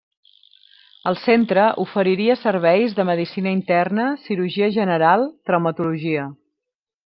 El 1.11 1.17
centre 1.23 1.65
oferiria 1.83 2.37
serveis 2.45 2.97
de 3.01 3.07
medicina 3.11 3.53
interna, 3.59 4.09
cirurgia 4.25 4.73
general, 4.81 5.31
traumatologia. 5.51 6.29